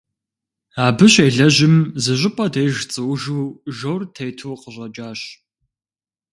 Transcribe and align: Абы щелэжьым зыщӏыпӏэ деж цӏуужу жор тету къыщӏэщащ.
Абы 0.85 1.05
щелэжьым 1.13 1.75
зыщӏыпӏэ 2.03 2.45
деж 2.53 2.75
цӏуужу 2.91 3.43
жор 3.77 4.01
тету 4.13 4.55
къыщӏэщащ. 4.61 5.21